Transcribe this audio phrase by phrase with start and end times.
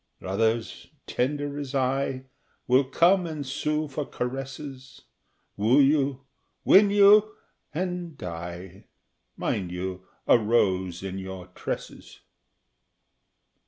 [0.23, 2.25] Others, tender as I,
[2.65, 5.03] will come and sue for caresses,
[5.55, 6.21] Woo you,
[6.65, 7.35] win you,
[7.71, 8.85] and die
[9.37, 12.21] mind you, a rose in your tresses!